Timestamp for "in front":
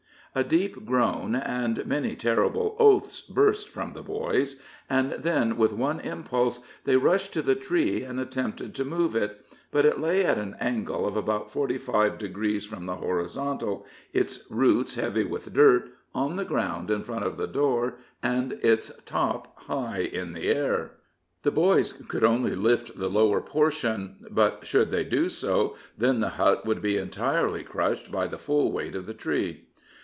16.89-17.25